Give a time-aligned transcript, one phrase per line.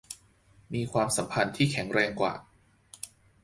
[0.73, 2.33] มีความสัมพันธ์ที่แข็งแรงกว่า